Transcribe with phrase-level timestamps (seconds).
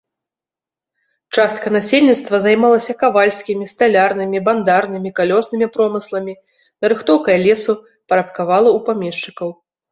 [1.39, 6.33] Частка насельніцтва займалася кавальскімі, сталярнымі, бандарнымі, калёснымі промысламі,
[6.81, 9.59] нарыхтоўкай лесу, парабкавала ў памешчыкаў.